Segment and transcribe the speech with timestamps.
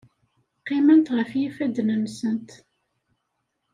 [0.59, 2.49] Qqiment ɣef yifadden-nsent.